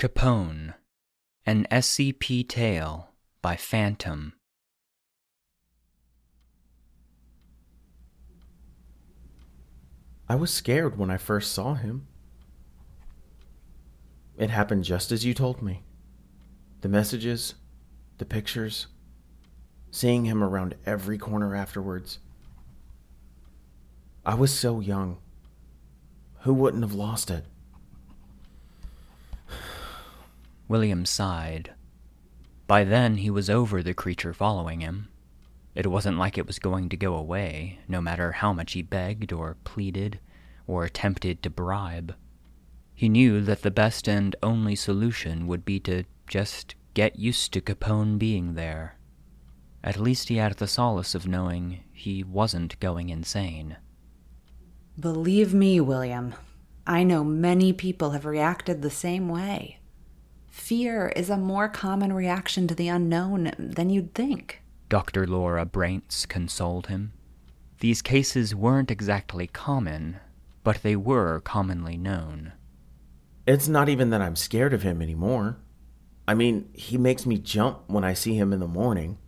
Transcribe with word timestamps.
Capone, 0.00 0.72
an 1.44 1.66
SCP 1.70 2.48
tale 2.48 3.10
by 3.42 3.54
Fantem. 3.54 4.32
I 10.26 10.36
was 10.36 10.50
scared 10.50 10.96
when 10.96 11.10
I 11.10 11.18
first 11.18 11.52
saw 11.52 11.74
him. 11.74 12.06
It 14.38 14.48
happened 14.48 14.84
just 14.84 15.12
as 15.12 15.26
you 15.26 15.34
told 15.34 15.60
me. 15.60 15.82
The 16.80 16.88
messages, 16.88 17.56
the 18.16 18.24
pictures, 18.24 18.86
seeing 19.90 20.24
him 20.24 20.42
around 20.42 20.76
every 20.86 21.18
corner 21.18 21.54
afterwards. 21.54 22.20
I 24.24 24.34
was 24.34 24.50
so 24.50 24.80
young. 24.80 25.18
Who 26.44 26.54
wouldn't 26.54 26.84
have 26.84 26.94
lost 26.94 27.30
it? 27.30 27.44
William 30.70 31.04
sighed. 31.04 31.72
By 32.68 32.84
then, 32.84 33.16
he 33.16 33.28
was 33.28 33.50
over 33.50 33.82
the 33.82 33.92
creature 33.92 34.32
following 34.32 34.78
him. 34.78 35.08
It 35.74 35.88
wasn't 35.88 36.16
like 36.16 36.38
it 36.38 36.46
was 36.46 36.60
going 36.60 36.88
to 36.90 36.96
go 36.96 37.16
away, 37.16 37.80
no 37.88 38.00
matter 38.00 38.30
how 38.30 38.52
much 38.52 38.74
he 38.74 38.82
begged 38.82 39.32
or 39.32 39.56
pleaded 39.64 40.20
or 40.68 40.84
attempted 40.84 41.42
to 41.42 41.50
bribe. 41.50 42.14
He 42.94 43.08
knew 43.08 43.40
that 43.40 43.62
the 43.62 43.72
best 43.72 44.08
and 44.08 44.36
only 44.44 44.76
solution 44.76 45.48
would 45.48 45.64
be 45.64 45.80
to 45.80 46.04
just 46.28 46.76
get 46.94 47.18
used 47.18 47.52
to 47.54 47.60
Capone 47.60 48.16
being 48.16 48.54
there. 48.54 48.96
At 49.82 49.98
least 49.98 50.28
he 50.28 50.36
had 50.36 50.52
the 50.52 50.68
solace 50.68 51.16
of 51.16 51.26
knowing 51.26 51.80
he 51.92 52.22
wasn't 52.22 52.78
going 52.78 53.08
insane. 53.08 53.76
Believe 55.00 55.52
me, 55.52 55.80
William, 55.80 56.32
I 56.86 57.02
know 57.02 57.24
many 57.24 57.72
people 57.72 58.10
have 58.10 58.24
reacted 58.24 58.82
the 58.82 58.90
same 58.90 59.28
way. 59.28 59.79
Fear 60.60 61.08
is 61.16 61.30
a 61.30 61.36
more 61.36 61.68
common 61.68 62.12
reaction 62.12 62.68
to 62.68 62.76
the 62.76 62.86
unknown 62.86 63.50
than 63.58 63.90
you'd 63.90 64.14
think. 64.14 64.62
Dr. 64.88 65.26
Laura 65.26 65.66
Breynz 65.66 66.28
consoled 66.28 66.86
him. 66.86 67.12
These 67.80 68.02
cases 68.02 68.54
weren't 68.54 68.90
exactly 68.90 69.48
common, 69.48 70.18
but 70.62 70.82
they 70.82 70.94
were 70.94 71.40
commonly 71.40 71.96
known. 71.96 72.52
It's 73.46 73.66
not 73.66 73.88
even 73.88 74.10
that 74.10 74.20
I'm 74.20 74.36
scared 74.36 74.72
of 74.72 74.82
him 74.82 75.02
anymore. 75.02 75.56
I 76.28 76.34
mean, 76.34 76.68
he 76.74 76.98
makes 76.98 77.26
me 77.26 77.38
jump 77.38 77.88
when 77.88 78.04
I 78.04 78.12
see 78.12 78.34
him 78.36 78.52
in 78.52 78.60
the 78.60 78.68
morning. 78.68 79.18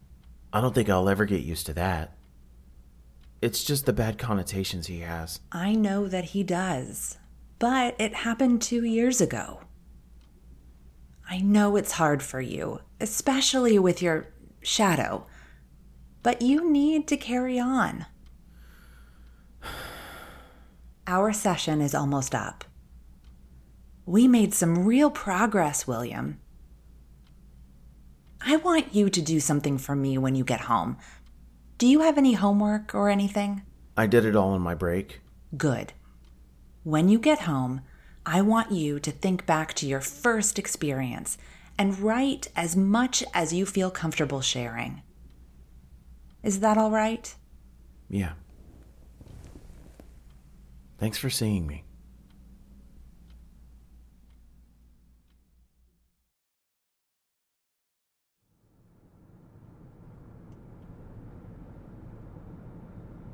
I 0.52 0.60
don't 0.60 0.74
think 0.74 0.90
I'll 0.90 1.08
ever 1.08 1.24
get 1.24 1.40
used 1.40 1.66
to 1.66 1.74
that. 1.74 2.14
It's 3.40 3.64
just 3.64 3.86
the 3.86 3.92
bad 3.92 4.16
connotations 4.18 4.86
he 4.86 5.00
has. 5.00 5.40
I 5.50 5.72
know 5.72 6.06
that 6.06 6.26
he 6.26 6.44
does, 6.44 7.18
but 7.58 7.96
it 7.98 8.14
happened 8.14 8.62
two 8.62 8.84
years 8.84 9.20
ago. 9.20 9.60
I 11.28 11.38
know 11.38 11.76
it's 11.76 11.92
hard 11.92 12.22
for 12.22 12.40
you, 12.40 12.80
especially 13.00 13.78
with 13.78 14.02
your 14.02 14.28
shadow, 14.62 15.26
but 16.22 16.42
you 16.42 16.70
need 16.70 17.08
to 17.08 17.16
carry 17.16 17.58
on. 17.58 18.06
Our 21.06 21.32
session 21.32 21.80
is 21.80 21.94
almost 21.94 22.34
up. 22.34 22.64
We 24.06 24.28
made 24.28 24.52
some 24.54 24.84
real 24.84 25.10
progress, 25.10 25.86
William. 25.86 26.40
I 28.40 28.56
want 28.56 28.94
you 28.94 29.08
to 29.10 29.22
do 29.22 29.38
something 29.40 29.78
for 29.78 29.94
me 29.94 30.18
when 30.18 30.34
you 30.34 30.44
get 30.44 30.62
home. 30.62 30.96
Do 31.78 31.86
you 31.86 32.00
have 32.00 32.18
any 32.18 32.34
homework 32.34 32.94
or 32.94 33.08
anything? 33.08 33.62
I 33.96 34.06
did 34.06 34.24
it 34.24 34.36
all 34.36 34.50
on 34.50 34.60
my 34.60 34.74
break. 34.74 35.20
Good. 35.56 35.92
When 36.82 37.08
you 37.08 37.18
get 37.18 37.40
home, 37.40 37.82
I 38.24 38.40
want 38.40 38.70
you 38.70 39.00
to 39.00 39.10
think 39.10 39.46
back 39.46 39.74
to 39.74 39.86
your 39.86 40.00
first 40.00 40.58
experience 40.58 41.36
and 41.76 41.98
write 41.98 42.48
as 42.54 42.76
much 42.76 43.24
as 43.34 43.52
you 43.52 43.66
feel 43.66 43.90
comfortable 43.90 44.40
sharing. 44.40 45.02
Is 46.42 46.60
that 46.60 46.78
all 46.78 46.90
right? 46.90 47.34
Yeah. 48.08 48.32
Thanks 50.98 51.18
for 51.18 51.30
seeing 51.30 51.66
me. 51.66 51.84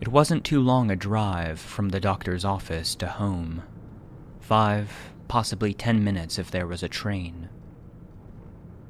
It 0.00 0.08
wasn't 0.08 0.44
too 0.44 0.60
long 0.62 0.90
a 0.90 0.96
drive 0.96 1.60
from 1.60 1.90
the 1.90 2.00
doctor's 2.00 2.44
office 2.44 2.94
to 2.94 3.06
home. 3.06 3.62
Five, 4.48 5.12
possibly 5.28 5.75
ten 5.75 6.03
minutes 6.03 6.38
if 6.38 6.50
there 6.50 6.66
was 6.66 6.82
a 6.82 6.88
train. 6.88 7.50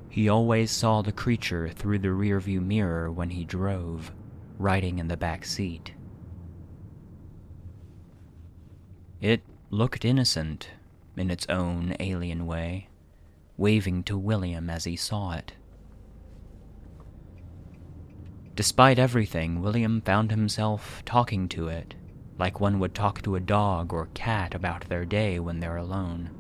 He 0.08 0.28
always 0.28 0.70
saw 0.70 1.02
the 1.02 1.10
creature 1.10 1.68
through 1.70 1.98
the 1.98 2.10
rearview 2.10 2.64
mirror 2.64 3.10
when 3.10 3.30
he 3.30 3.44
drove, 3.44 4.12
riding 4.56 5.00
in 5.00 5.08
the 5.08 5.16
back 5.16 5.44
seat. 5.44 5.94
It 9.20 9.42
looked 9.70 10.04
innocent, 10.04 10.70
in 11.16 11.28
its 11.28 11.44
own 11.48 11.96
alien 11.98 12.46
way, 12.46 12.88
waving 13.56 14.04
to 14.04 14.16
William 14.16 14.70
as 14.70 14.84
he 14.84 14.94
saw 14.94 15.32
it. 15.32 15.54
Despite 18.54 19.00
everything, 19.00 19.60
William 19.60 20.02
found 20.02 20.30
himself 20.30 21.02
talking 21.04 21.48
to 21.48 21.66
it, 21.66 21.96
like 22.38 22.60
one 22.60 22.78
would 22.78 22.94
talk 22.94 23.20
to 23.22 23.36
a 23.36 23.40
dog 23.40 23.92
or 23.92 24.08
cat 24.14 24.54
about 24.54 24.88
their 24.88 25.04
day 25.04 25.38
when 25.38 25.60
they're 25.60 25.76
alone. 25.76 26.30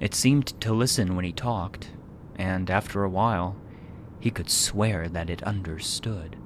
It 0.00 0.14
seemed 0.14 0.60
to 0.60 0.72
listen 0.72 1.16
when 1.16 1.24
he 1.24 1.32
talked, 1.32 1.90
and 2.36 2.70
after 2.70 3.04
a 3.04 3.10
while, 3.10 3.56
he 4.20 4.30
could 4.30 4.50
swear 4.50 5.08
that 5.08 5.30
it 5.30 5.42
understood. 5.42 6.36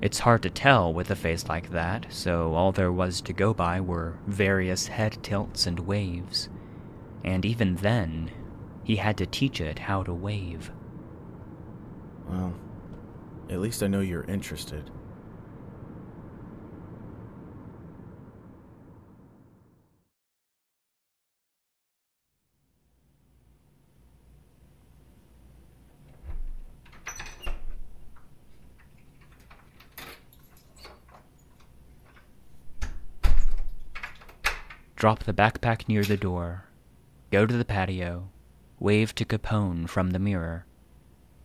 It's 0.00 0.20
hard 0.20 0.42
to 0.44 0.50
tell 0.50 0.92
with 0.92 1.10
a 1.10 1.16
face 1.16 1.46
like 1.48 1.70
that, 1.70 2.06
so 2.10 2.54
all 2.54 2.72
there 2.72 2.92
was 2.92 3.20
to 3.22 3.34
go 3.34 3.52
by 3.52 3.80
were 3.80 4.18
various 4.26 4.86
head 4.86 5.18
tilts 5.22 5.66
and 5.66 5.80
waves. 5.80 6.48
And 7.22 7.44
even 7.44 7.76
then, 7.76 8.30
he 8.82 8.96
had 8.96 9.18
to 9.18 9.26
teach 9.26 9.60
it 9.60 9.80
how 9.80 10.02
to 10.04 10.14
wave. 10.14 10.72
Well, 12.26 12.54
at 13.50 13.60
least 13.60 13.82
I 13.82 13.88
know 13.88 14.00
you're 14.00 14.24
interested. 14.24 14.90
Drop 35.00 35.24
the 35.24 35.32
backpack 35.32 35.88
near 35.88 36.04
the 36.04 36.18
door. 36.18 36.66
Go 37.30 37.46
to 37.46 37.56
the 37.56 37.64
patio. 37.64 38.28
Wave 38.78 39.14
to 39.14 39.24
Capone 39.24 39.88
from 39.88 40.10
the 40.10 40.18
mirror. 40.18 40.66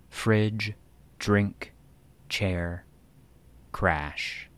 Fridge, 0.09 0.73
drink, 1.19 1.71
chair, 2.27 2.83
crash. 3.71 4.49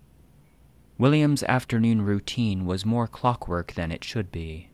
William's 0.98 1.44
afternoon 1.44 2.02
routine 2.02 2.66
was 2.66 2.88
more 2.88 3.06
clockwork 3.06 3.74
than 3.76 3.92
it 3.92 4.04
should 4.04 4.32
be. 4.32 4.72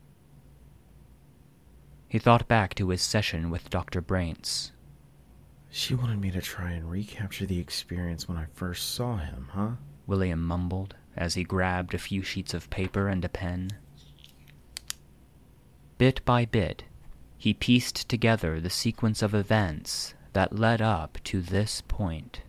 He 2.08 2.18
thought 2.18 2.48
back 2.48 2.74
to 2.76 2.88
his 2.88 3.02
session 3.02 3.50
with 3.50 3.68
Dr. 3.68 4.00
Breynz. 4.00 4.70
She 5.68 5.94
wanted 5.94 6.18
me 6.18 6.30
to 6.30 6.40
try 6.40 6.70
and 6.70 6.90
recapture 6.90 7.44
the 7.44 7.60
experience 7.60 8.26
when 8.26 8.38
I 8.38 8.46
first 8.54 8.94
saw 8.94 9.18
him, 9.18 9.48
huh? 9.52 9.72
William 10.06 10.42
mumbled 10.42 10.94
as 11.14 11.34
he 11.34 11.44
grabbed 11.44 11.92
a 11.92 11.98
few 11.98 12.22
sheets 12.22 12.54
of 12.54 12.70
paper 12.70 13.08
and 13.08 13.22
a 13.22 13.28
pen. 13.28 13.68
Bit 15.96 16.24
by 16.24 16.44
bit, 16.44 16.82
he 17.38 17.54
pieced 17.54 18.08
together 18.08 18.60
the 18.60 18.68
sequence 18.68 19.22
of 19.22 19.32
events 19.32 20.14
that 20.32 20.58
led 20.58 20.82
up 20.82 21.18
to 21.22 21.40
this 21.40 21.82
point. 21.86 22.40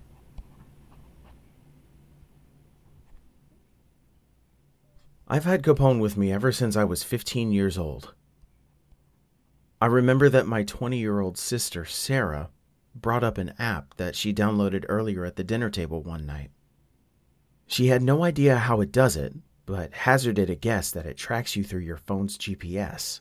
I've 5.27 5.43
had 5.43 5.61
Capone 5.61 5.99
with 5.99 6.17
me 6.17 6.31
ever 6.31 6.51
since 6.51 6.75
I 6.75 6.85
was 6.85 7.03
15 7.03 7.51
years 7.51 7.77
old. 7.77 8.15
I 9.79 9.85
remember 9.85 10.27
that 10.29 10.47
my 10.47 10.63
20 10.63 10.97
year 10.97 11.19
old 11.19 11.37
sister, 11.37 11.85
Sarah, 11.85 12.49
brought 12.95 13.23
up 13.23 13.37
an 13.37 13.53
app 13.59 13.95
that 13.97 14.15
she 14.15 14.33
downloaded 14.33 14.85
earlier 14.89 15.23
at 15.23 15.35
the 15.35 15.43
dinner 15.43 15.69
table 15.69 16.01
one 16.01 16.25
night. 16.25 16.49
She 17.67 17.87
had 17.87 18.01
no 18.01 18.23
idea 18.23 18.57
how 18.57 18.81
it 18.81 18.91
does 18.91 19.15
it, 19.15 19.35
but 19.67 19.93
hazarded 19.93 20.49
a 20.49 20.55
guess 20.55 20.89
that 20.89 21.05
it 21.05 21.17
tracks 21.17 21.55
you 21.55 21.63
through 21.63 21.81
your 21.81 21.97
phone's 21.97 22.37
GPS 22.39 23.19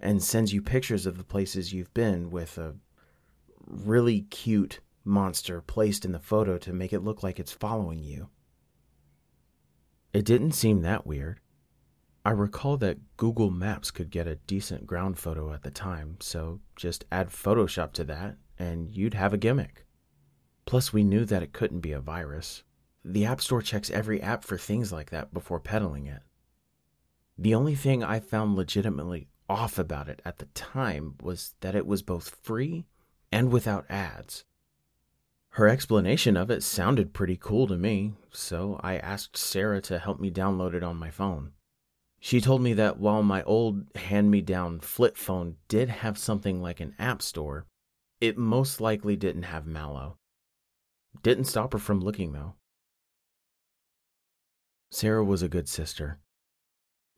and 0.00 0.22
sends 0.22 0.52
you 0.52 0.62
pictures 0.62 1.06
of 1.06 1.18
the 1.18 1.24
places 1.24 1.72
you've 1.72 1.94
been 1.94 2.30
with 2.30 2.58
a 2.58 2.74
really 3.66 4.22
cute 4.22 4.80
monster 5.04 5.60
placed 5.60 6.04
in 6.04 6.12
the 6.12 6.18
photo 6.18 6.58
to 6.58 6.72
make 6.72 6.92
it 6.92 7.04
look 7.04 7.22
like 7.22 7.38
it's 7.38 7.52
following 7.52 8.02
you. 8.02 8.28
It 10.12 10.24
didn't 10.24 10.52
seem 10.52 10.82
that 10.82 11.06
weird. 11.06 11.40
I 12.24 12.30
recall 12.30 12.76
that 12.78 13.16
Google 13.16 13.50
Maps 13.50 13.90
could 13.90 14.10
get 14.10 14.26
a 14.26 14.36
decent 14.36 14.86
ground 14.86 15.18
photo 15.18 15.52
at 15.52 15.62
the 15.62 15.70
time, 15.70 16.16
so 16.20 16.60
just 16.74 17.04
add 17.12 17.28
Photoshop 17.28 17.92
to 17.94 18.04
that 18.04 18.36
and 18.58 18.94
you'd 18.94 19.14
have 19.14 19.34
a 19.34 19.38
gimmick. 19.38 19.84
Plus, 20.66 20.92
we 20.92 21.04
knew 21.04 21.24
that 21.26 21.42
it 21.42 21.52
couldn't 21.52 21.80
be 21.80 21.92
a 21.92 22.00
virus. 22.00 22.62
The 23.04 23.26
App 23.26 23.42
Store 23.42 23.60
checks 23.60 23.90
every 23.90 24.22
app 24.22 24.44
for 24.44 24.56
things 24.56 24.90
like 24.90 25.10
that 25.10 25.34
before 25.34 25.60
peddling 25.60 26.06
it. 26.06 26.22
The 27.36 27.54
only 27.54 27.74
thing 27.74 28.02
I 28.02 28.20
found 28.20 28.56
legitimately 28.56 29.28
off 29.48 29.78
about 29.78 30.08
it 30.08 30.22
at 30.24 30.38
the 30.38 30.46
time 30.46 31.14
was 31.22 31.54
that 31.60 31.74
it 31.74 31.86
was 31.86 32.02
both 32.02 32.36
free 32.42 32.86
and 33.30 33.50
without 33.50 33.84
ads. 33.90 34.44
Her 35.50 35.68
explanation 35.68 36.36
of 36.36 36.50
it 36.50 36.62
sounded 36.62 37.12
pretty 37.12 37.36
cool 37.36 37.66
to 37.68 37.76
me, 37.76 38.14
so 38.32 38.80
I 38.82 38.96
asked 38.96 39.36
Sarah 39.36 39.80
to 39.82 39.98
help 39.98 40.18
me 40.18 40.30
download 40.30 40.74
it 40.74 40.82
on 40.82 40.96
my 40.96 41.10
phone. 41.10 41.52
She 42.18 42.40
told 42.40 42.62
me 42.62 42.72
that 42.72 42.98
while 42.98 43.22
my 43.22 43.42
old 43.42 43.84
hand 43.96 44.30
me 44.30 44.40
down 44.40 44.80
flip 44.80 45.16
phone 45.16 45.56
did 45.68 45.88
have 45.90 46.16
something 46.16 46.62
like 46.62 46.80
an 46.80 46.94
app 46.98 47.22
store, 47.22 47.66
it 48.20 48.38
most 48.38 48.80
likely 48.80 49.14
didn't 49.14 49.42
have 49.42 49.64
MalO. 49.66 50.16
Didn't 51.22 51.44
stop 51.44 51.72
her 51.72 51.78
from 51.78 52.00
looking, 52.00 52.32
though. 52.32 52.54
Sarah 54.90 55.24
was 55.24 55.42
a 55.42 55.48
good 55.48 55.68
sister. 55.68 56.18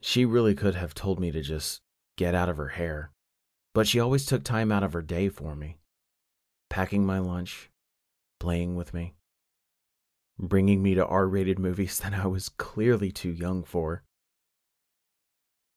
She 0.00 0.25
really 0.25 0.55
could 0.55 0.75
have 0.75 0.93
told 0.93 1.20
me 1.20 1.31
to 1.31 1.40
just 1.40 1.82
get 2.17 2.35
out 2.35 2.49
of 2.49 2.57
her 2.57 2.69
hair, 2.69 3.11
but 3.75 3.87
she 3.87 4.01
always 4.01 4.25
took 4.27 4.43
time 4.43 4.73
out 4.73 4.83
of 4.83 4.93
her 4.93 5.03
day 5.03 5.29
for 5.29 5.55
me, 5.55 5.79
packing 6.69 7.05
my 7.05 7.19
lunch, 7.19 7.71
playing 8.41 8.77
with 8.77 8.95
me, 8.95 9.15
bringing 10.39 10.83
me 10.83 10.95
to 10.95 11.07
R 11.07 11.27
rated 11.27 11.59
movies 11.59 11.99
that 12.03 12.15
I 12.15 12.27
was 12.27 12.49
clearly 12.49 13.13
too 13.13 13.31
young 13.31 13.65
for. 13.65 14.03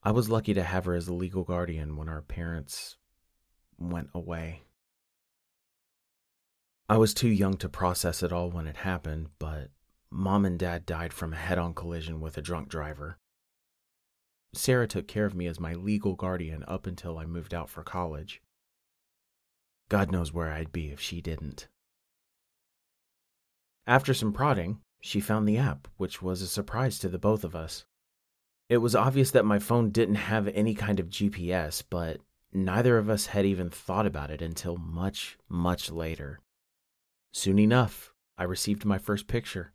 I 0.01 0.11
was 0.11 0.29
lucky 0.29 0.53
to 0.53 0.63
have 0.63 0.85
her 0.85 0.93
as 0.93 1.07
a 1.09 1.13
legal 1.13 1.43
guardian 1.43 1.97
when 1.97 2.07
our 2.07 2.21
parents 2.21 2.95
went 3.77 4.09
away. 4.13 4.63
I 6.87 6.97
was 6.97 7.13
too 7.13 7.27
young 7.27 7.57
to 7.57 7.69
process 7.69 8.23
it 8.23 8.31
all 8.31 8.49
when 8.49 8.65
it 8.65 8.77
happened, 8.77 9.27
but 9.37 9.69
mom 10.09 10.45
and 10.45 10.57
dad 10.57 10.85
died 10.85 11.13
from 11.13 11.33
a 11.33 11.37
head 11.37 11.59
on 11.59 11.73
collision 11.73 12.19
with 12.19 12.37
a 12.37 12.41
drunk 12.41 12.69
driver. 12.69 13.17
Sarah 14.53 14.87
took 14.87 15.07
care 15.07 15.25
of 15.25 15.35
me 15.35 15.45
as 15.47 15.59
my 15.59 15.73
legal 15.73 16.15
guardian 16.15 16.63
up 16.67 16.87
until 16.87 17.17
I 17.17 17.25
moved 17.25 17.53
out 17.53 17.69
for 17.69 17.83
college. 17.83 18.41
God 19.89 20.11
knows 20.11 20.33
where 20.33 20.51
I'd 20.51 20.71
be 20.71 20.89
if 20.89 20.99
she 20.99 21.21
didn't. 21.21 21.67
After 23.87 24.13
some 24.13 24.33
prodding, 24.33 24.81
she 25.01 25.19
found 25.19 25.47
the 25.47 25.57
app, 25.57 25.87
which 25.97 26.21
was 26.21 26.41
a 26.41 26.47
surprise 26.47 26.99
to 26.99 27.09
the 27.09 27.17
both 27.17 27.43
of 27.43 27.55
us. 27.55 27.85
It 28.69 28.77
was 28.77 28.95
obvious 28.95 29.31
that 29.31 29.45
my 29.45 29.57
phone 29.57 29.89
didn't 29.89 30.15
have 30.15 30.47
any 30.49 30.75
kind 30.75 30.99
of 30.99 31.09
GPS, 31.09 31.81
but 31.89 32.19
neither 32.53 32.97
of 32.97 33.09
us 33.09 33.27
had 33.27 33.45
even 33.45 33.69
thought 33.69 34.05
about 34.05 34.29
it 34.29 34.41
until 34.41 34.77
much, 34.77 35.37
much 35.47 35.89
later. 35.89 36.39
Soon 37.31 37.57
enough, 37.57 38.13
I 38.37 38.43
received 38.43 38.85
my 38.85 38.99
first 38.99 39.27
picture. 39.27 39.73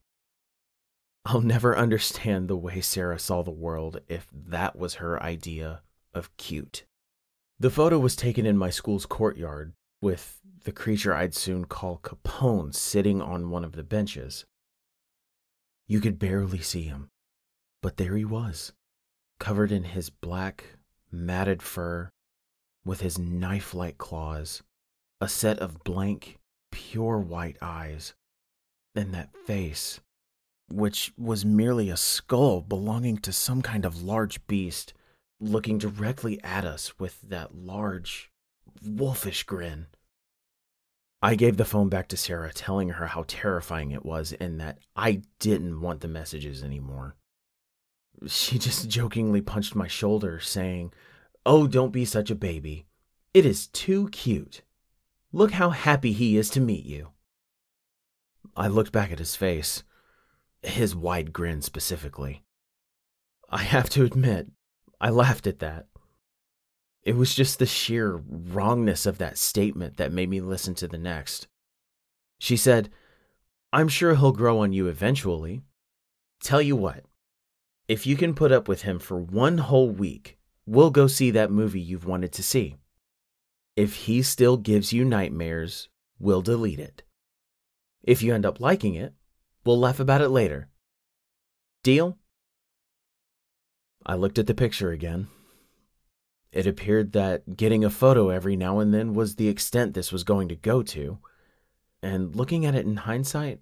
I'll 1.27 1.41
never 1.41 1.77
understand 1.77 2.49
the 2.49 2.57
way 2.57 2.81
Sarah 2.81 3.19
saw 3.19 3.43
the 3.43 3.51
world 3.51 4.01
if 4.09 4.27
that 4.33 4.77
was 4.77 4.95
her 4.95 5.23
idea 5.23 5.83
of 6.13 6.37
cute. 6.37 6.85
The 7.59 7.71
photo 7.71 7.99
was 7.99 8.15
taken 8.15 8.45
in 8.45 8.59
my 8.59 8.69
school's 8.71 9.07
courtyard 9.07 9.73
with 10.03 10.41
the 10.65 10.73
creature 10.73 11.15
I'd 11.15 11.35
soon 11.35 11.65
call 11.65 11.99
Capone 12.03 12.75
sitting 12.75 13.23
on 13.23 13.49
one 13.49 13.65
of 13.65 13.73
the 13.73 13.83
benches. 13.83 14.45
You 15.87 16.01
could 16.01 16.19
barely 16.19 16.61
see 16.61 16.83
him, 16.83 17.09
but 17.81 17.97
there 17.97 18.17
he 18.17 18.25
was, 18.25 18.73
covered 19.39 19.73
in 19.73 19.85
his 19.85 20.11
black, 20.11 20.65
matted 21.11 21.63
fur, 21.63 22.11
with 22.85 23.01
his 23.01 23.19
knife 23.19 23.73
like 23.73 23.97
claws, 23.97 24.63
a 25.21 25.29
set 25.29 25.59
of 25.59 25.85
blank, 25.85 26.39
pure 26.71 27.19
white 27.19 27.57
eyes, 27.63 28.15
and 28.95 29.15
that 29.15 29.35
face, 29.47 30.01
which 30.71 31.13
was 31.17 31.45
merely 31.45 31.91
a 31.91 31.97
skull 31.97 32.61
belonging 32.61 33.19
to 33.19 33.33
some 33.33 33.63
kind 33.63 33.85
of 33.85 34.03
large 34.03 34.47
beast, 34.47 34.95
looking 35.41 35.79
directly 35.79 36.43
at 36.43 36.65
us 36.65 36.99
with 36.99 37.21
that 37.23 37.55
large, 37.55 38.31
wolfish 38.85 39.45
grin. 39.45 39.87
I 41.23 41.37
gave 41.37 41.57
the 41.57 41.65
phone 41.65 41.89
back 41.89 42.09
to 42.09 42.17
Sarah, 42.17 42.53
telling 42.53 42.91
her 42.91 43.07
how 43.07 43.25
terrifying 43.27 43.93
it 43.93 44.05
was 44.05 44.35
and 44.35 44.61
that 44.61 44.79
I 44.95 45.23
didn't 45.39 45.81
want 45.81 46.01
the 46.01 46.09
messages 46.09 46.63
anymore. 46.63 47.17
She 48.27 48.59
just 48.59 48.89
jokingly 48.89 49.41
punched 49.41 49.75
my 49.75 49.89
shoulder, 49.89 50.39
saying, 50.41 50.93
Oh, 51.47 51.67
don't 51.67 51.93
be 51.93 52.05
such 52.05 52.31
a 52.31 52.35
baby. 52.35 52.87
It 53.33 53.47
is 53.47 53.67
too 53.69 54.09
cute. 54.11 54.63
Look 55.33 55.53
how 55.53 55.71
happy 55.71 56.13
he 56.13 56.37
is 56.37 56.49
to 56.51 56.61
meet 56.61 56.85
you. 56.85 57.09
I 58.57 58.69
looked 58.69 58.93
back 58.93 59.11
at 59.11 59.19
his 59.19 59.35
face, 59.35 59.83
his 60.67 60.95
wide 60.95 61.33
grin 61.33 61.63
specifically. 61.63 62.43
I 63.51 63.63
have 63.63 63.89
to 63.91 64.05
admit, 64.05 64.49
I 65.01 65.11
laughed 65.11 65.47
at 65.47 65.61
that. 65.61 65.87
It 67.03 67.17
was 67.17 67.35
just 67.35 67.59
the 67.59 67.67
sheer 67.67 68.23
wrongness 68.29 69.05
of 69.05 69.19
that 69.19 69.37
statement 69.37 69.99
that 69.99 70.13
made 70.13 70.31
me 70.31 70.41
listen 70.41 70.75
to 70.77 70.89
the 70.89 70.99
next. 70.99 71.49
She 72.39 72.57
said, 72.57 72.91
I'm 73.73 73.89
sure 73.89 74.15
he'll 74.15 74.33
grow 74.33 74.61
on 74.61 74.73
you 74.73 74.89
eventually. 74.89 75.63
Tell 76.43 76.63
you 76.63 76.77
what, 76.77 77.05
if 77.89 78.07
you 78.07 78.17
can 78.17 78.35
put 78.35 78.53
up 78.53 78.69
with 78.69 78.83
him 78.83 78.99
for 78.99 79.19
one 79.19 79.59
whole 79.59 79.91
week, 79.91 80.39
we'll 80.67 80.91
go 80.91 81.07
see 81.07 81.31
that 81.33 81.51
movie 81.51 81.81
you've 81.81 82.07
wanted 82.07 82.33
to 82.33 82.43
see. 82.43 82.77
If 83.77 83.95
he 83.97 84.23
still 84.23 84.57
gives 84.57 84.93
you 84.93 85.05
nightmares, 85.05 85.89
we'll 86.19 86.43
delete 86.43 86.81
it. 86.81 87.03
If 88.03 88.23
you 88.23 88.35
end 88.35 88.47
up 88.47 88.61
liking 88.61 88.95
it, 88.95 89.15
we'll 89.65 89.79
laugh 89.79 90.01
about 90.01 90.21
it 90.21 90.29
later. 90.29 90.69
Deal? 91.83 92.19
I 94.07 94.15
looked 94.15 94.39
at 94.39 94.47
the 94.47 94.55
picture 94.55 94.91
again. 94.91 95.29
It 96.53 96.67
appeared 96.67 97.13
that 97.13 97.57
getting 97.57 97.85
a 97.85 97.91
photo 97.91 98.29
every 98.29 98.55
now 98.55 98.79
and 98.79 98.95
then 98.95 99.15
was 99.15 99.35
the 99.35 99.49
extent 99.49 99.95
this 99.95 100.13
was 100.13 100.23
going 100.23 100.49
to 100.49 100.57
go 100.57 100.83
to. 100.83 101.19
And 102.03 102.37
looking 102.37 102.65
at 102.65 102.75
it 102.75 102.87
in 102.87 102.97
hindsight, 102.97 103.61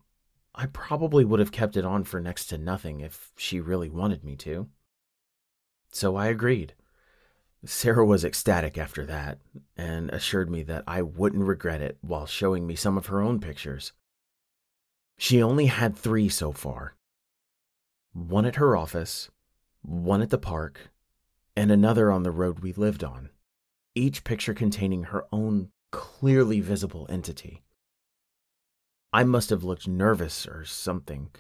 I 0.54 0.66
probably 0.66 1.24
would 1.24 1.40
have 1.40 1.52
kept 1.52 1.76
it 1.76 1.84
on 1.84 2.04
for 2.04 2.20
next 2.20 2.46
to 2.46 2.58
nothing 2.58 3.00
if 3.00 3.32
she 3.36 3.60
really 3.60 3.88
wanted 3.88 4.24
me 4.24 4.36
to. 4.36 4.68
So 5.90 6.16
I 6.16 6.26
agreed. 6.26 6.74
Sarah 7.64 8.04
was 8.04 8.24
ecstatic 8.24 8.76
after 8.76 9.06
that 9.06 9.38
and 9.76 10.10
assured 10.10 10.50
me 10.50 10.62
that 10.64 10.84
I 10.86 11.02
wouldn't 11.02 11.44
regret 11.44 11.80
it 11.80 11.96
while 12.00 12.26
showing 12.26 12.66
me 12.66 12.74
some 12.74 12.98
of 12.98 13.06
her 13.06 13.22
own 13.22 13.40
pictures. 13.40 13.92
She 15.16 15.42
only 15.42 15.66
had 15.66 15.96
three 15.96 16.28
so 16.28 16.52
far 16.52 16.96
one 18.12 18.44
at 18.44 18.56
her 18.56 18.76
office, 18.76 19.30
one 19.80 20.20
at 20.20 20.30
the 20.30 20.38
park, 20.38 20.90
and 21.56 21.70
another 21.70 22.10
on 22.10 22.22
the 22.22 22.30
road 22.30 22.60
we 22.60 22.72
lived 22.72 23.02
on, 23.02 23.30
each 23.94 24.24
picture 24.24 24.54
containing 24.54 25.04
her 25.04 25.24
own 25.32 25.70
clearly 25.90 26.60
visible 26.60 27.06
entity. 27.08 27.62
I 29.12 29.24
must 29.24 29.50
have 29.50 29.64
looked 29.64 29.86
nervous 29.86 30.46
or 30.46 30.64
something 30.64 31.30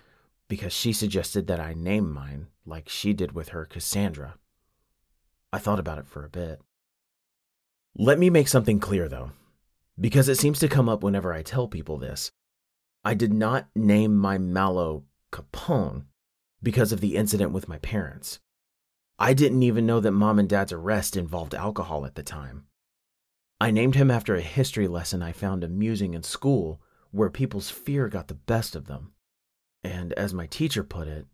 because 0.48 0.72
she 0.72 0.92
suggested 0.92 1.46
that 1.46 1.60
I 1.60 1.72
name 1.72 2.12
mine 2.12 2.48
like 2.66 2.88
she 2.88 3.14
did 3.14 3.32
with 3.32 3.50
her 3.50 3.64
Cassandra. 3.64 4.36
I 5.52 5.58
thought 5.58 5.78
about 5.80 5.98
it 5.98 6.06
for 6.06 6.24
a 6.24 6.30
bit. 6.30 6.60
Let 7.96 8.18
me 8.18 8.30
make 8.30 8.48
something 8.48 8.78
clear, 8.78 9.08
though, 9.08 9.32
because 9.98 10.28
it 10.28 10.38
seems 10.38 10.58
to 10.60 10.68
come 10.68 10.88
up 10.88 11.02
whenever 11.02 11.32
I 11.32 11.42
tell 11.42 11.68
people 11.68 11.98
this. 11.98 12.32
I 13.04 13.14
did 13.14 13.32
not 13.32 13.68
name 13.74 14.16
my 14.16 14.38
MalO 14.38 15.04
Capone 15.32 16.04
because 16.62 16.92
of 16.92 17.00
the 17.00 17.16
incident 17.16 17.50
with 17.52 17.68
my 17.68 17.78
parents. 17.78 18.38
I 19.18 19.34
didn't 19.34 19.62
even 19.62 19.86
know 19.86 20.00
that 20.00 20.12
mom 20.12 20.38
and 20.38 20.48
dad's 20.48 20.72
arrest 20.72 21.16
involved 21.16 21.54
alcohol 21.54 22.06
at 22.06 22.14
the 22.14 22.22
time. 22.22 22.66
I 23.60 23.70
named 23.70 23.94
him 23.94 24.10
after 24.10 24.34
a 24.34 24.40
history 24.40 24.88
lesson 24.88 25.22
I 25.22 25.32
found 25.32 25.62
amusing 25.62 26.14
in 26.14 26.22
school 26.22 26.80
where 27.10 27.30
people's 27.30 27.70
fear 27.70 28.08
got 28.08 28.28
the 28.28 28.34
best 28.34 28.74
of 28.74 28.86
them. 28.86 29.12
And 29.84 30.12
as 30.14 30.32
my 30.32 30.46
teacher 30.46 30.82
put 30.82 31.08
it, 31.08 31.26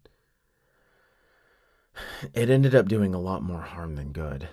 it 2.35 2.51
ended 2.51 2.75
up 2.75 2.89
doing 2.89 3.15
a 3.15 3.21
lot 3.21 3.43
more 3.43 3.63
harm 3.63 3.97
than 3.97 4.13
good. 4.13 4.49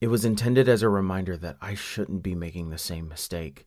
It 0.00 0.08
was 0.08 0.24
intended 0.24 0.68
as 0.68 0.82
a 0.82 0.88
reminder 0.88 1.36
that 1.38 1.56
I 1.60 1.74
shouldn't 1.74 2.22
be 2.22 2.34
making 2.34 2.70
the 2.70 2.78
same 2.78 3.08
mistake. 3.08 3.66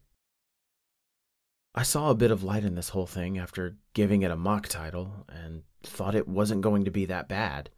I 1.78 1.84
saw 1.84 2.10
a 2.10 2.16
bit 2.16 2.32
of 2.32 2.42
light 2.44 2.64
in 2.64 2.74
this 2.74 2.90
whole 2.90 3.06
thing 3.06 3.38
after 3.38 3.78
giving 3.94 4.24
it 4.24 4.32
a 4.32 4.36
mock 4.36 4.68
title 4.68 5.28
and 5.30 5.62
thought 5.84 6.16
it 6.16 6.28
wasn't 6.28 6.62
going 6.62 6.86
to 6.86 6.92
be 6.92 7.06
that 7.06 7.30
bad. 7.30 7.70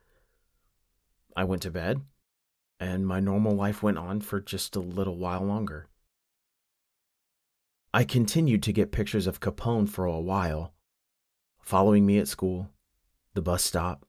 I 1.35 1.43
went 1.43 1.63
to 1.63 1.69
bed, 1.69 2.03
and 2.79 3.05
my 3.05 3.19
normal 3.19 3.53
life 3.57 3.83
went 3.83 3.97
on 3.97 4.21
for 4.21 4.39
just 4.39 4.77
a 4.77 4.79
little 4.79 5.17
while 5.17 5.43
longer. 5.43 5.89
I 7.93 8.05
continued 8.05 8.63
to 8.63 8.71
get 8.71 8.93
pictures 8.93 9.27
of 9.27 9.41
Capone 9.41 9.89
for 9.89 10.05
a 10.05 10.21
while, 10.21 10.73
following 11.59 12.05
me 12.05 12.19
at 12.19 12.29
school, 12.29 12.69
the 13.33 13.41
bus 13.41 13.65
stop, 13.65 14.05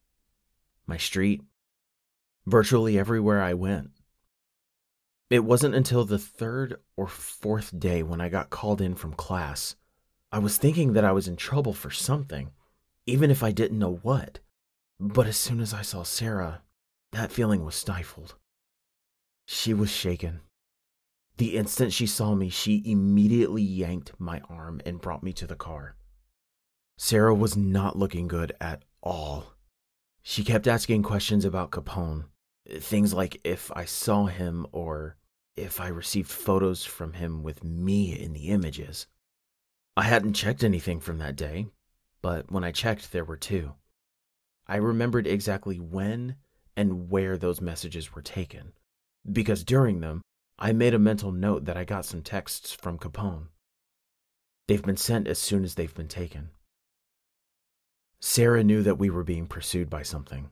my 0.87 0.99
street, 0.99 1.42
virtually 2.47 2.97
everywhere 2.97 3.42
I 3.42 3.54
went. 3.54 3.90
It 5.30 5.44
wasn't 5.44 5.75
until 5.75 6.04
the 6.04 6.18
third 6.18 6.76
or 6.97 7.09
fourth 7.09 7.76
day 7.76 8.04
when 8.04 8.20
I 8.20 8.28
got 8.28 8.50
called 8.50 8.80
in 8.80 8.94
from 8.94 9.14
class. 9.14 9.75
I 10.32 10.38
was 10.38 10.58
thinking 10.58 10.92
that 10.92 11.04
I 11.04 11.12
was 11.12 11.26
in 11.26 11.37
trouble 11.37 11.72
for 11.72 11.90
something, 11.90 12.52
even 13.06 13.30
if 13.30 13.42
I 13.42 13.50
didn't 13.50 13.78
know 13.78 13.99
what. 14.02 14.38
But 15.00 15.26
as 15.26 15.37
soon 15.37 15.60
as 15.60 15.75
I 15.75 15.82
saw 15.82 16.02
Sarah, 16.04 16.62
that 17.12 17.32
feeling 17.32 17.64
was 17.64 17.75
stifled. 17.75 18.37
She 19.46 19.75
was 19.75 19.90
shaken. 19.90 20.40
The 21.38 21.56
instant 21.56 21.92
she 21.92 22.06
saw 22.06 22.34
me, 22.34 22.49
she 22.49 22.82
immediately 22.84 23.62
yanked 23.62 24.12
my 24.18 24.40
arm 24.49 24.80
and 24.84 25.00
brought 25.00 25.22
me 25.22 25.32
to 25.32 25.46
the 25.46 25.56
car. 25.56 25.96
Sarah 26.99 27.34
was 27.34 27.56
not 27.56 27.96
looking 27.96 28.28
good 28.28 28.52
at 28.60 28.84
all. 29.02 29.54
She 30.22 30.44
kept 30.44 30.68
asking 30.68 31.02
questions 31.02 31.44
about 31.44 31.70
Capone, 31.70 32.26
things 32.68 33.14
like 33.14 33.40
if 33.42 33.72
I 33.75 33.87
saw 33.87 34.26
him 34.26 34.66
or 34.70 35.16
if 35.56 35.80
I 35.80 35.88
received 35.88 36.30
photos 36.30 36.84
from 36.84 37.14
him 37.14 37.42
with 37.42 37.64
me 37.64 38.12
in 38.16 38.34
the 38.34 38.49
images. 38.49 39.06
I 39.97 40.02
hadn't 40.02 40.35
checked 40.35 40.62
anything 40.64 41.00
from 41.00 41.18
that 41.18 41.37
day, 41.37 41.66
but 42.23 42.50
when 42.50 42.64
I 42.64 42.73
checked, 42.73 43.12
there 43.12 43.25
were 43.25 43.37
two. 43.37 43.75
I 44.66 44.76
remembered 44.76 45.26
exactly 45.26 45.78
when 45.78 46.37
and 46.76 47.11
where 47.11 47.37
those 47.37 47.61
messages 47.61 48.14
were 48.14 48.23
taken, 48.23 48.73
because 49.30 49.64
during 49.64 50.00
them, 50.00 50.23
I 50.59 50.73
made 50.73 50.94
a 50.94 50.99
mental 50.99 51.32
note 51.32 51.64
that 51.64 51.76
I 51.76 51.85
got 51.85 52.04
some 52.04 52.23
texts 52.23 52.73
from 52.73 52.99
Capone. 52.99 53.49
They've 54.68 54.82
been 54.82 54.97
sent 54.97 55.26
as 55.26 55.38
soon 55.38 55.64
as 55.64 55.75
they've 55.75 55.94
been 55.94 56.09
taken. 56.09 56.50
Sarah 58.20 58.62
knew 58.62 58.82
that 58.82 58.99
we 58.99 59.11
were 59.11 59.25
being 59.25 59.47
pursued 59.47 59.90
by 59.90 60.02
something. 60.02 60.50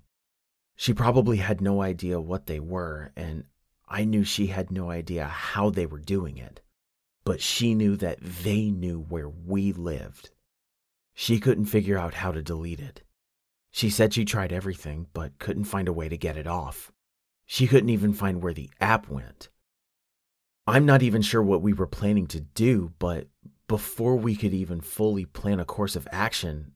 She 0.75 0.95
probably 0.95 1.37
had 1.37 1.61
no 1.61 1.83
idea 1.83 2.21
what 2.21 2.47
they 2.47 2.59
were, 2.61 3.12
and 3.14 3.45
I 3.87 4.04
knew 4.04 4.25
she 4.25 4.47
had 4.47 4.71
no 4.71 4.90
idea 4.90 5.26
how 5.26 5.71
they 5.71 5.87
were 5.87 5.99
doing 5.99 6.38
it. 6.38 6.61
But 7.28 7.42
she 7.42 7.75
knew 7.75 7.94
that 7.97 8.20
they 8.23 8.70
knew 8.70 9.00
where 9.02 9.28
we 9.28 9.73
lived. 9.73 10.30
She 11.12 11.38
couldn't 11.38 11.66
figure 11.66 11.99
out 11.99 12.14
how 12.14 12.32
to 12.32 12.42
delete 12.42 12.80
it. 12.80 13.02
She 13.70 13.90
said 13.90 14.14
she 14.14 14.25
tried 14.25 14.50
everything, 14.50 15.08
but 15.12 15.38
couldn't 15.38 15.64
find 15.64 15.88
a 15.88 15.92
way 15.92 16.08
to 16.08 16.16
get 16.16 16.38
it 16.38 16.47
off. 16.47 16.90
She 17.44 17.66
couldn't 17.66 17.90
even 17.90 18.14
find 18.14 18.40
where 18.40 18.54
the 18.54 18.70
app 18.80 19.11
went. 19.11 19.50
I'm 20.66 20.87
not 20.87 21.02
even 21.02 21.20
sure 21.20 21.42
what 21.42 21.61
we 21.61 21.75
were 21.75 21.87
planning 21.87 22.26
to 22.28 22.40
do, 22.40 22.94
but 22.99 23.28
before 23.66 24.16
we 24.16 24.35
could 24.35 24.54
even 24.54 24.80
fully 24.80 25.26
plan 25.26 25.61
a 25.61 25.66
course 25.66 25.97
of 25.97 26.08
action, 26.11 26.73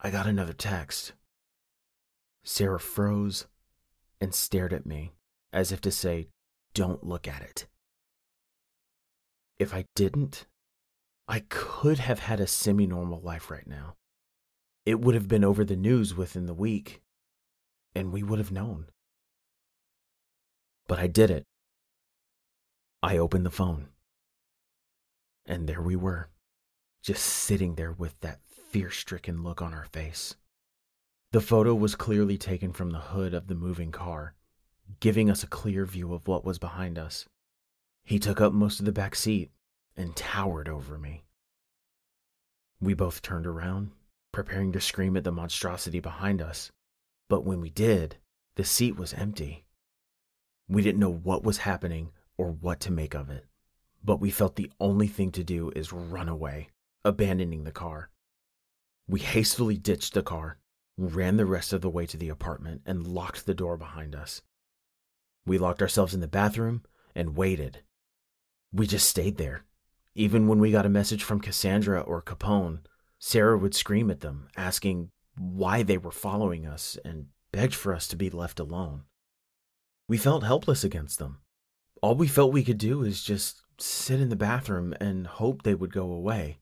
I 0.00 0.08
got 0.08 0.26
another 0.26 0.54
text. 0.54 1.12
Sarah 2.42 2.80
froze 2.80 3.46
and 4.18 4.34
stared 4.34 4.72
at 4.72 4.86
me 4.86 5.12
as 5.52 5.72
if 5.72 5.82
to 5.82 5.90
say, 5.90 6.28
Don't 6.72 7.04
look 7.04 7.28
at 7.28 7.42
it. 7.42 7.66
If 9.58 9.74
I 9.74 9.86
didn't, 9.94 10.46
I 11.28 11.40
could 11.48 11.98
have 11.98 12.20
had 12.20 12.40
a 12.40 12.46
semi 12.46 12.86
normal 12.86 13.20
life 13.20 13.50
right 13.50 13.66
now. 13.66 13.96
It 14.84 15.00
would 15.00 15.14
have 15.14 15.28
been 15.28 15.44
over 15.44 15.64
the 15.64 15.76
news 15.76 16.14
within 16.14 16.46
the 16.46 16.54
week, 16.54 17.02
and 17.94 18.12
we 18.12 18.22
would 18.22 18.38
have 18.38 18.52
known. 18.52 18.86
But 20.86 20.98
I 20.98 21.06
did 21.06 21.30
it. 21.30 21.44
I 23.02 23.18
opened 23.18 23.44
the 23.44 23.50
phone. 23.50 23.88
And 25.46 25.68
there 25.68 25.82
we 25.82 25.96
were, 25.96 26.28
just 27.02 27.24
sitting 27.24 27.74
there 27.74 27.92
with 27.92 28.18
that 28.20 28.40
fear 28.70 28.90
stricken 28.90 29.42
look 29.42 29.62
on 29.62 29.72
our 29.72 29.86
face. 29.86 30.36
The 31.32 31.40
photo 31.40 31.74
was 31.74 31.94
clearly 31.94 32.38
taken 32.38 32.72
from 32.72 32.90
the 32.90 32.98
hood 32.98 33.34
of 33.34 33.46
the 33.46 33.54
moving 33.54 33.90
car, 33.90 34.34
giving 35.00 35.30
us 35.30 35.42
a 35.42 35.48
clear 35.48 35.84
view 35.84 36.14
of 36.14 36.28
what 36.28 36.44
was 36.44 36.58
behind 36.58 36.98
us. 36.98 37.26
He 38.06 38.20
took 38.20 38.40
up 38.40 38.52
most 38.52 38.78
of 38.78 38.86
the 38.86 38.92
back 38.92 39.16
seat 39.16 39.50
and 39.96 40.14
towered 40.14 40.68
over 40.68 40.96
me. 40.96 41.24
We 42.80 42.94
both 42.94 43.20
turned 43.20 43.48
around, 43.48 43.90
preparing 44.30 44.70
to 44.72 44.80
scream 44.80 45.16
at 45.16 45.24
the 45.24 45.32
monstrosity 45.32 45.98
behind 45.98 46.40
us, 46.40 46.70
but 47.28 47.44
when 47.44 47.60
we 47.60 47.68
did, 47.68 48.18
the 48.54 48.64
seat 48.64 48.96
was 48.96 49.12
empty. 49.14 49.64
We 50.68 50.82
didn't 50.82 51.00
know 51.00 51.12
what 51.12 51.42
was 51.42 51.58
happening 51.58 52.12
or 52.38 52.52
what 52.52 52.78
to 52.80 52.92
make 52.92 53.14
of 53.14 53.28
it, 53.28 53.44
but 54.04 54.20
we 54.20 54.30
felt 54.30 54.54
the 54.54 54.70
only 54.78 55.08
thing 55.08 55.32
to 55.32 55.42
do 55.42 55.72
is 55.74 55.92
run 55.92 56.28
away, 56.28 56.68
abandoning 57.04 57.64
the 57.64 57.72
car. 57.72 58.10
We 59.08 59.18
hastily 59.18 59.78
ditched 59.78 60.14
the 60.14 60.22
car, 60.22 60.58
ran 60.96 61.38
the 61.38 61.44
rest 61.44 61.72
of 61.72 61.80
the 61.80 61.90
way 61.90 62.06
to 62.06 62.16
the 62.16 62.28
apartment, 62.28 62.82
and 62.86 63.04
locked 63.04 63.46
the 63.46 63.54
door 63.54 63.76
behind 63.76 64.14
us. 64.14 64.42
We 65.44 65.58
locked 65.58 65.82
ourselves 65.82 66.14
in 66.14 66.20
the 66.20 66.28
bathroom 66.28 66.84
and 67.12 67.36
waited. 67.36 67.82
We 68.76 68.86
just 68.86 69.08
stayed 69.08 69.38
there. 69.38 69.64
Even 70.14 70.48
when 70.48 70.58
we 70.58 70.70
got 70.70 70.84
a 70.84 70.90
message 70.90 71.24
from 71.24 71.40
Cassandra 71.40 71.98
or 71.98 72.20
Capone, 72.20 72.80
Sarah 73.18 73.56
would 73.56 73.74
scream 73.74 74.10
at 74.10 74.20
them, 74.20 74.48
asking 74.54 75.12
why 75.38 75.82
they 75.82 75.96
were 75.96 76.10
following 76.10 76.66
us 76.66 76.98
and 77.02 77.28
begged 77.52 77.74
for 77.74 77.94
us 77.94 78.06
to 78.08 78.16
be 78.16 78.28
left 78.28 78.60
alone. 78.60 79.04
We 80.08 80.18
felt 80.18 80.44
helpless 80.44 80.84
against 80.84 81.18
them. 81.18 81.38
All 82.02 82.16
we 82.16 82.28
felt 82.28 82.52
we 82.52 82.62
could 82.62 82.76
do 82.76 83.02
is 83.02 83.22
just 83.22 83.62
sit 83.78 84.20
in 84.20 84.28
the 84.28 84.36
bathroom 84.36 84.92
and 85.00 85.26
hope 85.26 85.62
they 85.62 85.74
would 85.74 85.90
go 85.90 86.12
away. 86.12 86.58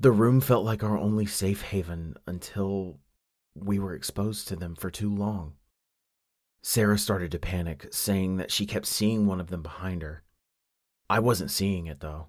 The 0.00 0.10
room 0.10 0.40
felt 0.40 0.64
like 0.64 0.82
our 0.82 0.98
only 0.98 1.26
safe 1.26 1.62
haven 1.62 2.16
until 2.26 2.98
we 3.54 3.78
were 3.78 3.94
exposed 3.94 4.48
to 4.48 4.56
them 4.56 4.74
for 4.74 4.90
too 4.90 5.14
long. 5.14 5.52
Sarah 6.60 6.98
started 6.98 7.30
to 7.30 7.38
panic, 7.38 7.86
saying 7.92 8.38
that 8.38 8.50
she 8.50 8.66
kept 8.66 8.86
seeing 8.86 9.28
one 9.28 9.40
of 9.40 9.46
them 9.46 9.62
behind 9.62 10.02
her. 10.02 10.24
I 11.10 11.18
wasn't 11.18 11.50
seeing 11.50 11.86
it, 11.86 11.98
though. 11.98 12.28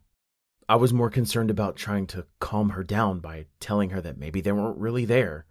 I 0.67 0.75
was 0.75 0.91
more 0.91 1.11
concerned 1.11 1.51
about 1.51 1.75
trying 1.75 2.07
to 2.07 2.25
calm 2.39 2.71
her 2.71 2.83
down 2.83 3.19
by 3.19 3.45
telling 3.59 3.91
her 3.91 4.01
that 4.01 4.17
maybe 4.17 4.41
they 4.41 4.51
weren't 4.51 4.79
really 4.79 5.05
there 5.05 5.45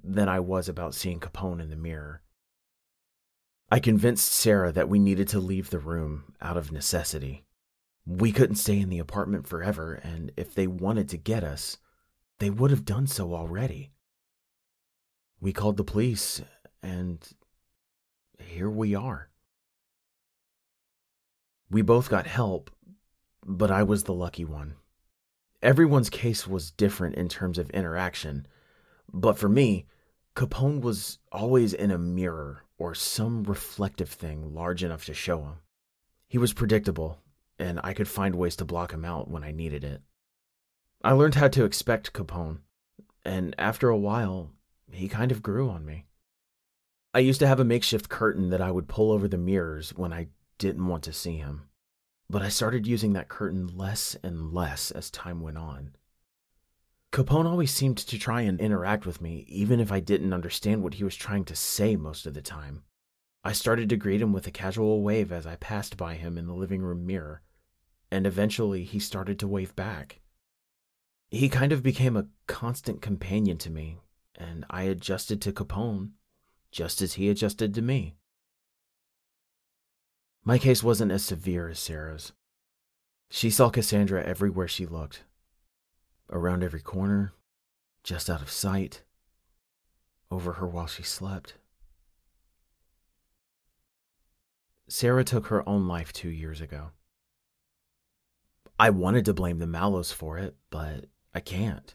than 0.00 0.28
I 0.28 0.38
was 0.38 0.68
about 0.68 0.94
seeing 0.94 1.18
Capone 1.18 1.60
in 1.60 1.70
the 1.70 1.76
mirror. 1.76 2.22
I 3.68 3.80
convinced 3.80 4.32
Sarah 4.32 4.70
that 4.70 4.88
we 4.88 5.00
needed 5.00 5.26
to 5.28 5.40
leave 5.40 5.70
the 5.70 5.80
room 5.80 6.34
out 6.40 6.56
of 6.56 6.70
necessity. 6.70 7.44
We 8.06 8.30
couldn't 8.30 8.56
stay 8.56 8.78
in 8.78 8.90
the 8.90 9.00
apartment 9.00 9.48
forever, 9.48 9.94
and 9.94 10.30
if 10.36 10.54
they 10.54 10.68
wanted 10.68 11.08
to 11.08 11.16
get 11.16 11.42
us, 11.42 11.78
they 12.38 12.48
would 12.48 12.70
have 12.70 12.84
done 12.84 13.08
so 13.08 13.34
already. 13.34 13.90
We 15.40 15.52
called 15.52 15.78
the 15.78 15.84
police, 15.84 16.42
and 16.80 17.18
here 18.38 18.70
we 18.70 18.94
are. 18.94 19.30
We 21.70 21.82
both 21.82 22.08
got 22.08 22.26
help, 22.26 22.70
but 23.44 23.70
I 23.70 23.82
was 23.82 24.04
the 24.04 24.14
lucky 24.14 24.44
one. 24.44 24.74
Everyone's 25.62 26.10
case 26.10 26.46
was 26.46 26.70
different 26.70 27.16
in 27.16 27.28
terms 27.28 27.58
of 27.58 27.70
interaction, 27.70 28.46
but 29.12 29.38
for 29.38 29.48
me, 29.48 29.86
Capone 30.36 30.80
was 30.80 31.18
always 31.32 31.74
in 31.74 31.90
a 31.90 31.98
mirror 31.98 32.64
or 32.78 32.94
some 32.94 33.42
reflective 33.42 34.08
thing 34.08 34.54
large 34.54 34.84
enough 34.84 35.04
to 35.06 35.14
show 35.14 35.42
him. 35.42 35.54
He 36.28 36.38
was 36.38 36.52
predictable 36.52 37.18
and 37.58 37.80
I 37.82 37.92
could 37.92 38.08
find 38.08 38.34
ways 38.34 38.56
to 38.56 38.64
block 38.64 38.92
him 38.92 39.04
out 39.04 39.28
when 39.28 39.42
I 39.42 39.50
needed 39.50 39.84
it. 39.84 40.00
I 41.02 41.12
learned 41.12 41.34
how 41.34 41.48
to 41.48 41.64
expect 41.64 42.12
Capone, 42.12 42.58
and 43.24 43.54
after 43.58 43.88
a 43.88 43.96
while, 43.96 44.52
he 44.90 45.08
kind 45.08 45.32
of 45.32 45.42
grew 45.42 45.68
on 45.68 45.84
me. 45.84 46.06
I 47.12 47.20
used 47.20 47.40
to 47.40 47.46
have 47.46 47.60
a 47.60 47.64
makeshift 47.64 48.08
curtain 48.08 48.50
that 48.50 48.60
I 48.60 48.70
would 48.70 48.88
pull 48.88 49.10
over 49.10 49.26
the 49.26 49.38
mirrors 49.38 49.90
when 49.90 50.12
I 50.12 50.28
didn't 50.58 50.86
want 50.86 51.04
to 51.04 51.12
see 51.12 51.36
him, 51.36 51.68
but 52.28 52.42
I 52.42 52.48
started 52.48 52.86
using 52.86 53.12
that 53.14 53.28
curtain 53.28 53.66
less 53.66 54.16
and 54.22 54.52
less 54.52 54.90
as 54.90 55.10
time 55.10 55.40
went 55.40 55.58
on. 55.58 55.94
Capone 57.10 57.46
always 57.46 57.70
seemed 57.70 57.96
to 57.96 58.18
try 58.18 58.42
and 58.42 58.60
interact 58.60 59.06
with 59.06 59.22
me, 59.22 59.46
even 59.48 59.80
if 59.80 59.90
I 59.90 60.00
didn't 60.00 60.34
understand 60.34 60.82
what 60.82 60.94
he 60.94 61.04
was 61.04 61.16
trying 61.16 61.44
to 61.46 61.56
say 61.56 61.96
most 61.96 62.26
of 62.26 62.34
the 62.34 62.42
time. 62.42 62.82
I 63.42 63.52
started 63.52 63.88
to 63.88 63.96
greet 63.96 64.20
him 64.20 64.32
with 64.32 64.46
a 64.46 64.50
casual 64.50 65.02
wave 65.02 65.32
as 65.32 65.46
I 65.46 65.56
passed 65.56 65.96
by 65.96 66.14
him 66.14 66.36
in 66.36 66.46
the 66.46 66.54
living 66.54 66.82
room 66.82 67.06
mirror, 67.06 67.40
and 68.10 68.26
eventually 68.26 68.84
he 68.84 68.98
started 68.98 69.38
to 69.38 69.48
wave 69.48 69.74
back. 69.74 70.20
He 71.30 71.48
kind 71.48 71.72
of 71.72 71.82
became 71.82 72.16
a 72.16 72.26
constant 72.46 73.00
companion 73.00 73.56
to 73.58 73.70
me, 73.70 74.00
and 74.36 74.66
I 74.68 74.82
adjusted 74.82 75.40
to 75.42 75.52
Capone 75.52 76.10
just 76.70 77.00
as 77.00 77.14
he 77.14 77.30
adjusted 77.30 77.74
to 77.74 77.82
me. 77.82 78.16
My 80.48 80.56
case 80.56 80.82
wasn't 80.82 81.12
as 81.12 81.22
severe 81.22 81.68
as 81.68 81.78
Sarah's. 81.78 82.32
She 83.28 83.50
saw 83.50 83.68
Cassandra 83.68 84.24
everywhere 84.24 84.66
she 84.66 84.86
looked 84.86 85.24
around 86.30 86.64
every 86.64 86.80
corner, 86.80 87.34
just 88.02 88.30
out 88.30 88.40
of 88.40 88.50
sight, 88.50 89.02
over 90.30 90.54
her 90.54 90.66
while 90.66 90.86
she 90.86 91.02
slept. 91.02 91.56
Sarah 94.88 95.22
took 95.22 95.48
her 95.48 95.68
own 95.68 95.86
life 95.86 96.14
two 96.14 96.30
years 96.30 96.62
ago. 96.62 96.92
I 98.78 98.88
wanted 98.88 99.26
to 99.26 99.34
blame 99.34 99.58
the 99.58 99.66
MalOs 99.66 100.14
for 100.14 100.38
it, 100.38 100.56
but 100.70 101.10
I 101.34 101.40
can't. 101.40 101.94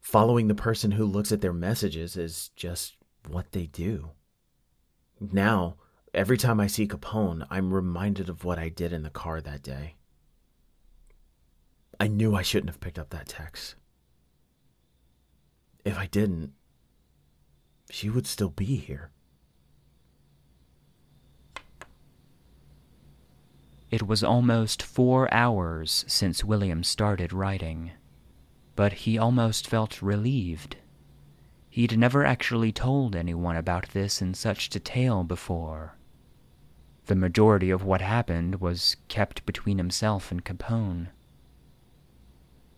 Following 0.00 0.48
the 0.48 0.56
person 0.56 0.90
who 0.90 1.04
looks 1.04 1.30
at 1.30 1.40
their 1.40 1.52
messages 1.52 2.16
is 2.16 2.48
just 2.56 2.96
what 3.28 3.52
they 3.52 3.66
do. 3.66 4.10
Now, 5.20 5.76
every 6.14 6.38
time 6.38 6.60
I 6.60 6.66
see 6.66 6.86
Capone, 6.86 7.46
I'm 7.50 7.74
reminded 7.74 8.28
of 8.28 8.44
what 8.44 8.58
I 8.58 8.68
did 8.68 8.92
in 8.92 9.02
the 9.02 9.10
car 9.10 9.40
that 9.40 9.62
day. 9.62 9.96
I 12.00 12.08
knew 12.08 12.34
I 12.34 12.42
shouldn't 12.42 12.70
have 12.70 12.80
picked 12.80 12.98
up 12.98 13.10
that 13.10 13.28
text. 13.28 13.74
If 15.84 15.98
I 15.98 16.06
didn't, 16.06 16.52
she 17.90 18.08
would 18.08 18.26
still 18.26 18.50
be 18.50 18.76
here. 18.76 19.10
It 23.90 24.06
was 24.06 24.24
almost 24.24 24.82
four 24.82 25.32
hours 25.32 26.04
since 26.08 26.42
William 26.42 26.82
started 26.82 27.32
writing, 27.32 27.92
but 28.74 28.92
he 28.92 29.18
almost 29.18 29.68
felt 29.68 30.02
relieved. 30.02 30.76
He'd 31.70 31.96
never 31.96 32.24
actually 32.24 32.72
told 32.72 33.14
anyone 33.14 33.56
about 33.56 33.90
this 33.90 34.20
in 34.20 34.34
such 34.34 34.68
detail 34.68 35.22
before. 35.22 35.96
The 37.06 37.14
majority 37.14 37.70
of 37.70 37.84
what 37.84 38.00
happened 38.00 38.60
was 38.60 38.96
kept 39.08 39.44
between 39.44 39.78
himself 39.78 40.30
and 40.30 40.44
Capone. 40.44 41.08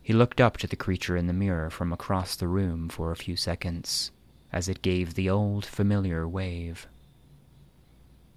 He 0.02 0.12
looked 0.12 0.40
up 0.40 0.56
to 0.58 0.66
the 0.66 0.76
creature 0.76 1.16
in 1.16 1.26
the 1.26 1.32
mirror 1.32 1.70
from 1.70 1.92
across 1.92 2.36
the 2.36 2.48
room 2.48 2.88
for 2.88 3.10
a 3.10 3.16
few 3.16 3.36
seconds 3.36 4.10
as 4.52 4.68
it 4.68 4.82
gave 4.82 5.14
the 5.14 5.30
old 5.30 5.64
familiar 5.64 6.28
wave. 6.28 6.88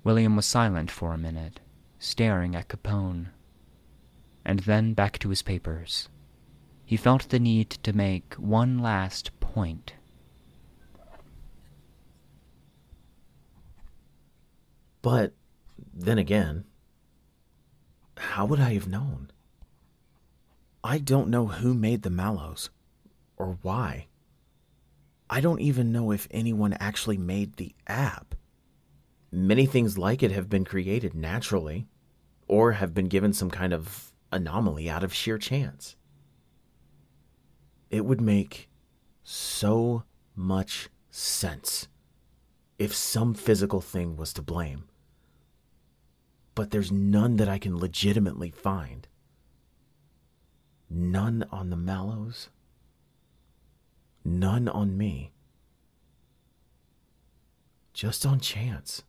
William 0.04 0.36
was 0.36 0.46
silent 0.46 0.92
for 0.92 1.14
a 1.14 1.18
minute 1.18 1.60
staring 2.00 2.56
at 2.56 2.70
Capone, 2.70 3.28
and 4.46 4.60
then 4.62 4.94
back 4.94 5.20
to 5.20 5.30
his 5.30 5.42
papers. 5.42 6.08
He 6.86 6.96
felt 6.98 7.30
the 7.30 7.40
need 7.40 7.70
to 7.70 7.94
make 7.94 8.34
one 8.36 8.80
last 8.80 9.38
point. 9.40 9.94
But 15.02 15.34
then 16.00 16.18
again, 16.18 16.66
how 18.18 18.46
would 18.46 18.60
I 18.60 18.74
have 18.74 18.88
known? 18.88 19.32
I 20.84 20.98
don't 20.98 21.30
know 21.30 21.48
who 21.48 21.74
made 21.74 22.04
the 22.04 22.10
MalOs 22.10 22.70
or 23.36 23.58
why. 23.62 24.08
I 25.30 25.42
don't 25.42 25.62
even 25.62 25.92
know 25.92 26.12
if 26.12 26.28
anyone 26.32 26.74
actually 26.74 27.18
made 27.18 27.58
the 27.58 27.76
app. 27.86 28.34
Many 29.32 29.66
things 29.66 29.98
like 29.98 30.24
it 30.24 30.32
have 30.32 30.50
been 30.50 30.66
created 30.66 31.14
naturally, 31.14 31.88
or 32.48 32.72
have 32.74 32.94
been 32.94 33.08
given 33.08 33.32
some 33.34 33.52
kind 33.52 33.74
of 33.74 34.12
anomaly 34.32 34.90
out 34.90 35.04
of 35.04 35.14
sheer 35.14 35.38
chance. 35.38 35.96
It 37.92 38.06
would 38.06 38.22
make 38.22 38.70
so 39.24 40.04
much 40.36 40.90
sense 41.12 41.88
if 42.80 42.96
some 42.96 43.34
physical 43.34 43.82
thing 43.82 44.16
was 44.16 44.34
to 44.34 44.42
blame. 44.42 44.89
But 46.60 46.72
there's 46.72 46.92
none 46.92 47.38
that 47.38 47.48
I 47.48 47.58
can 47.58 47.80
legitimately 47.80 48.50
find. 48.52 49.08
None 50.90 51.46
on 51.54 51.70
the 51.70 51.78
MalOs. 51.78 52.50
None 54.26 54.68
on 54.68 54.98
me. 54.98 55.32
Just 57.94 58.26
on 58.26 58.42
chance. 58.42 59.04